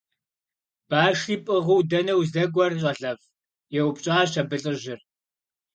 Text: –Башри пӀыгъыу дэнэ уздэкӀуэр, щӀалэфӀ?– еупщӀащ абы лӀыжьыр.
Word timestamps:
–Башри 0.89 1.35
пӀыгъыу 1.45 1.81
дэнэ 1.89 2.13
уздэкӀуэр, 2.19 2.71
щӀалэфӀ?– 2.81 3.29
еупщӀащ 3.79 4.31
абы 4.41 4.57
лӀыжьыр. 4.63 4.99